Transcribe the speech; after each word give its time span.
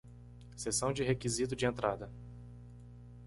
Seção 0.55 0.91
de 0.91 1.03
requisito 1.03 1.55
de 1.55 1.67
entrada 1.67 2.09